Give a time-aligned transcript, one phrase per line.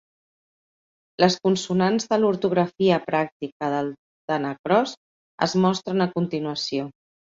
[1.23, 3.95] Les consonants de l'ortografia pràctica del
[4.35, 4.99] tanacross
[5.51, 6.95] es mostren a continuació.